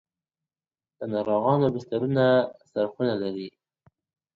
د 0.97 0.99
ناروغانو 1.13 1.65
بسترونه 1.75 2.25
څرخونه 2.71 3.13
لري؟ 3.23 3.49